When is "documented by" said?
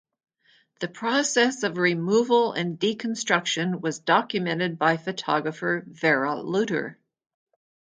3.99-4.97